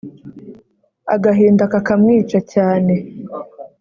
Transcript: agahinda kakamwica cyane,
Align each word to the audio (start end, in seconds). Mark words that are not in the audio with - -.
agahinda 1.15 1.63
kakamwica 1.73 2.37
cyane, 2.53 2.93